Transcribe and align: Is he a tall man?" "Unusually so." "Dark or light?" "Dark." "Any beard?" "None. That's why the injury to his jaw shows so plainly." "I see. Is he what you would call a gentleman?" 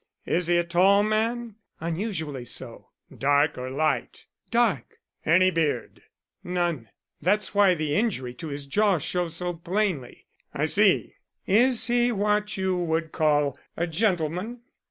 Is 0.25 0.47
he 0.47 0.57
a 0.57 0.63
tall 0.63 1.03
man?" 1.03 1.57
"Unusually 1.79 2.43
so." 2.43 2.87
"Dark 3.15 3.55
or 3.55 3.69
light?" 3.69 4.25
"Dark." 4.49 4.97
"Any 5.27 5.51
beard?" 5.51 6.01
"None. 6.43 6.89
That's 7.21 7.53
why 7.53 7.75
the 7.75 7.93
injury 7.95 8.33
to 8.33 8.47
his 8.47 8.65
jaw 8.65 8.97
shows 8.97 9.35
so 9.35 9.53
plainly." 9.53 10.25
"I 10.55 10.65
see. 10.65 11.17
Is 11.45 11.85
he 11.85 12.11
what 12.11 12.57
you 12.57 12.77
would 12.77 13.11
call 13.11 13.59
a 13.77 13.85
gentleman?" 13.85 14.61